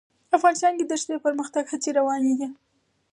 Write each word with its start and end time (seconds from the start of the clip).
افغانستان 0.37 0.73
کې 0.77 0.83
د 0.85 0.89
دښتې 0.91 1.11
د 1.13 1.17
پرمختګ 1.25 1.63
هڅې 1.71 1.89
روانې 1.99 2.33
دي. 2.39 2.47